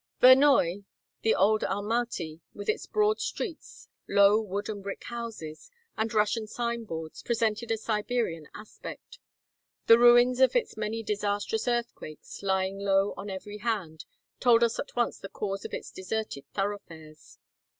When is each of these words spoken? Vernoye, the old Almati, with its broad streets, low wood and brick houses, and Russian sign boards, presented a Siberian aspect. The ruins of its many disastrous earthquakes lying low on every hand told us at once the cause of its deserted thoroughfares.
Vernoye, 0.19 0.85
the 1.21 1.35
old 1.35 1.61
Almati, 1.61 2.41
with 2.55 2.67
its 2.69 2.87
broad 2.87 3.19
streets, 3.21 3.87
low 4.09 4.41
wood 4.41 4.67
and 4.67 4.81
brick 4.81 5.03
houses, 5.03 5.69
and 5.95 6.11
Russian 6.11 6.47
sign 6.47 6.85
boards, 6.85 7.21
presented 7.21 7.69
a 7.69 7.77
Siberian 7.77 8.47
aspect. 8.55 9.19
The 9.85 9.99
ruins 9.99 10.39
of 10.39 10.55
its 10.55 10.75
many 10.75 11.03
disastrous 11.03 11.67
earthquakes 11.67 12.41
lying 12.41 12.79
low 12.79 13.13
on 13.15 13.29
every 13.29 13.59
hand 13.59 14.05
told 14.39 14.63
us 14.63 14.79
at 14.79 14.95
once 14.95 15.19
the 15.19 15.29
cause 15.29 15.65
of 15.65 15.71
its 15.75 15.91
deserted 15.91 16.45
thoroughfares. 16.51 17.37